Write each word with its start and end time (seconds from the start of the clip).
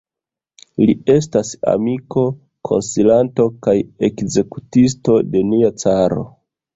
Li 0.83 0.93
estas 1.15 1.49
amiko, 1.73 2.23
konsilanto 2.69 3.45
kaj 3.67 3.75
ekzekutisto 4.09 5.19
de 5.37 5.45
nia 5.51 5.71
caro. 5.85 6.25